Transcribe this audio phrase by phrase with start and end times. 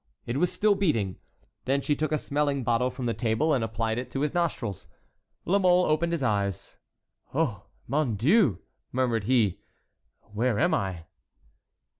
[0.25, 1.17] It was still beating.
[1.65, 4.87] Then she took a smelling bottle from the table, and applied it to his nostrils.
[5.45, 6.75] La Mole opened his eyes.
[7.35, 7.67] "Oh!
[7.85, 9.59] mon Dieu!" murmured he;
[10.33, 11.05] "where am I?"